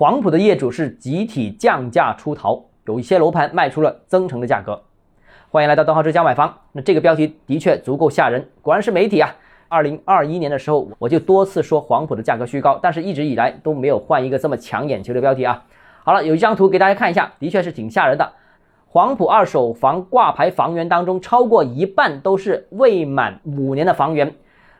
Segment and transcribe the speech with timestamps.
[0.00, 4.80] 黄埔的业主是集体降价出逃，有一些楼盘卖出了增城的价格。
[5.50, 6.56] 欢迎来到东浩之家买房。
[6.72, 9.36] 那这个标题的确足够吓人，果然是媒体啊。
[9.68, 15.62] 二零二一年的时候，我就多次说黄埔的价格虚高，但是一直以来都没有换一个这么抢眼球的标题啊。
[16.02, 18.32] 好了，有一张图给大家看一下，的确是挺吓人的。
[18.86, 24.34] 黄埔二手房挂牌房源当中，超过一半都是未满五年的房源，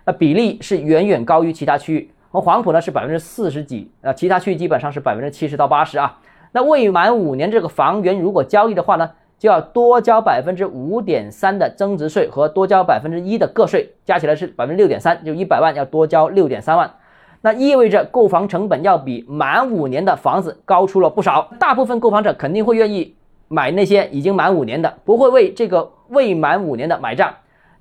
[0.07, 2.11] 那比例是远远高于其他区域。
[2.31, 6.19] 而黄埔呢是百分之四十几，呃，其他区域基本上是百分之七十到八十啊。
[6.53, 9.11] 那未满五年这个房源如果交易的话呢？
[9.41, 16.97] 就要多交百分之五点三的增值税和多交百分之一的个税，加起来是百分之六点三，就一百万要多交六点三万，
[17.41, 21.49] 那意味着购房成本要比满五年的房子高出了不少。
[21.59, 23.15] 大部分购房者肯定会愿意
[23.49, 27.33] 买那些已经满五年的，不会为这个未满五年的买账。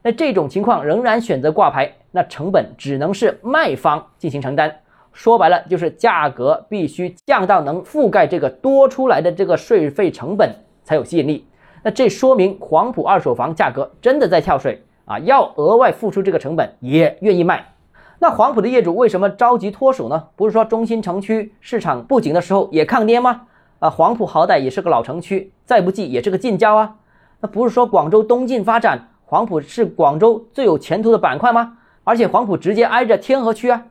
[0.02, 4.80] 那这种情况仍然选择挂牌，那成本只能是卖方进行承担。
[5.12, 11.46] 说白了就是价格必须降到能覆盖这个多出来的这个税费成本才有吸引力。
[11.84, 15.18] 那这说明黄埔二手房价格真的在跳水啊！
[15.20, 17.74] 要额外付出这个成本也愿意卖。
[18.20, 20.28] 那黄埔的业主为什么着急脱手呢？
[20.36, 23.44] 不是说中心城区市场不景的时候也抗跌吗？
[23.80, 26.98] 啊，黄埔好歹也是个老城区，再不济也是个近郊啊。
[27.40, 31.78] 那不是说广州东进发展，黄埔是广州最有前途的板块吗？
[32.10, 33.86] 而且黄埔直接挨着天河区啊。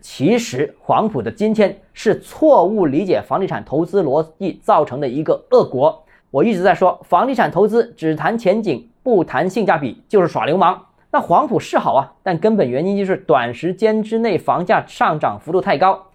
[0.00, 6.02] 其实黄埔的今天是错误理解房地产投资逻辑造成的一个恶果。
[6.30, 10.82] 我一直在说，房地产投资只谈前景不谈性价比，就是耍流氓。
[11.10, 16.06] 那黄埔是好啊，但根本原因就是短时间之内房价上涨幅度太高。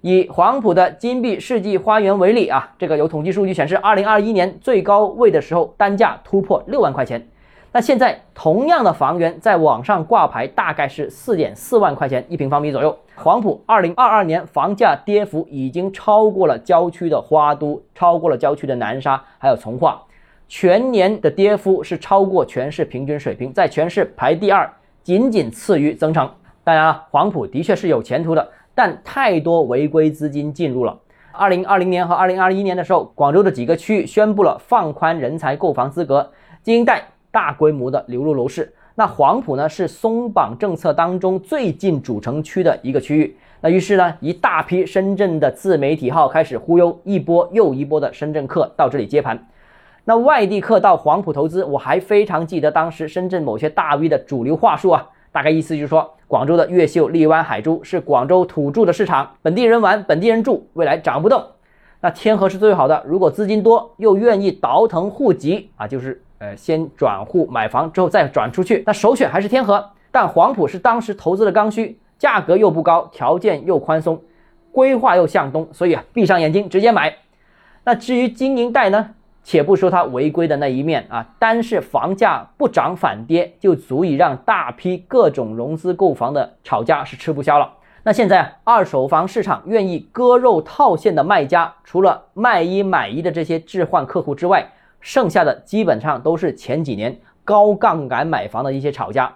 [0.00, 7.28] 以黄埔的金碧世纪花园为例啊，这个有统计数据显示，二零二一年最高位的时候，单价突破六万块钱。
[7.76, 12.98] 那现在同样的房源在网上挂牌大概是四点四万块钱一平方米左右。
[13.16, 20.02] 黄埔二零二二年房价跌幅已经超过了郊区的花都，超过了郊区的南沙，还有从化，
[20.48, 24.66] 全年的跌幅是超过全市平均水平，在全市排第二，
[25.02, 26.26] 仅仅次于增城。
[26.64, 30.98] 当然啊，黄埔的确是有前途的，但太多违规资金进入了。
[31.30, 36.32] 二零二零年和二零二一年的时候，广州的几个区域宣布了放宽人才购房资格，
[36.62, 37.08] 金贷。
[37.36, 49.38] 大规模的流入楼市，那黄埔呢是松绑政策当中最近主城区的一个区域，那于是呢一大批深圳的自媒体号开始忽悠，一波又一波的深圳客到这里接盘，
[50.04, 61.44] 那外地客到黄埔投资，我还非常记得当时深圳某些大 V 的主流话术啊，大概意思就是说，广州的越秀、荔湾、海珠是广州土著的市场，本地人玩，本地人住，未来涨不动。
[62.00, 66.22] 那天河是最好的，如果资金多又愿意倒腾户籍啊，就是。
[66.38, 69.90] 呃，先转户买房之后再转出去，那首选还是天河。
[70.10, 74.22] 但黄埔是当时投资的刚需，价格又不高，条件又宽松，
[74.72, 77.14] 规划又向东，所以啊，闭上眼睛直接买。
[77.84, 79.10] 那至于经营贷呢，
[79.42, 87.74] 且不说它违规的那一面啊，单是房价不涨反跌，就足以让大批各种融资购房的炒家是吃不消了。
[88.02, 94.70] 那现在二手房市场愿意割肉套现的卖家，除了卖一买一的这些置换客户之外，
[95.00, 99.32] 剩下的基本上都是前几年高杠杆买房的一些炒家。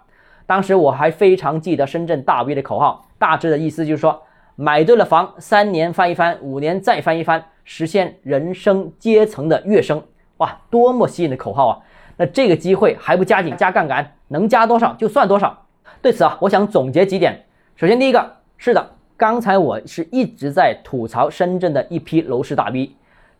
[0.47, 4.21] 当时我还非常记得深圳大 V 的口号，大致的意思就是说，
[4.57, 10.03] 买对了房，三年翻一番，五年再翻一番，实现人生阶层的跃升。
[10.39, 11.79] 哇，多么吸引的口号啊！
[12.17, 15.67] 那这个机会还不加紧加杠杆，能加多少就算多少。
[16.03, 17.45] 对此啊，我想总结几点。
[17.77, 22.91] 首先，第一个是的，刚才我是一直在吐槽深圳的一批楼市大 V。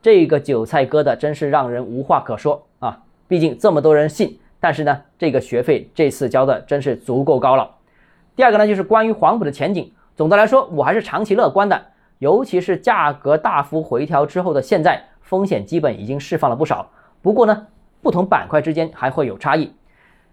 [0.03, 3.01] 这个韭菜割的真是让人无话可说啊！
[3.29, 7.71] 毕竟这么多人信，但是呢，这个学费这次交的真是足够高了。
[8.35, 11.81] 第二个呢，就是关于黄埔的前景，总的来说我还是长期乐观的，
[12.19, 16.91] 尤其是价格大幅回调之后的现在，风险基本已经释放了不少。
[17.21, 17.67] 不过呢，
[18.01, 19.71] 不同板块之间还会有差异。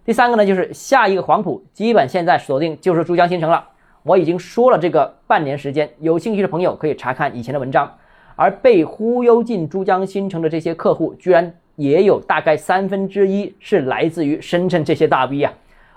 [0.06, 3.68] 第三个呢，就是下一个黄埔基本现在锁定就是珠江新城了。
[4.04, 7.94] 我已经说了这个半年时间，有兴趣的朋友可以查看以前的文章。
[8.38, 15.52] 而被忽悠进珠江新城的这些客户，居然也有大概三分之一是来自于深圳这些大 V 啊！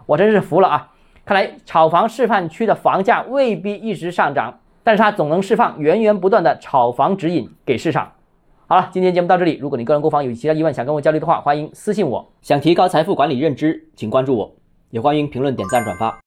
[0.07, 0.91] 我真是服了啊！
[1.25, 8.11] 看来炒房示范区的房价未必一直上涨，但是它总能释放源源不断的炒房指引给市场。
[8.67, 9.59] 好了，今天节目到这里。
[9.61, 12.33] 如果你个人购房有其他疑问想跟我交流的话，欢迎私信我。
[12.41, 14.53] 想提高财富管理认知，请关注我，
[14.91, 16.19] 也欢迎评论、点赞、转发。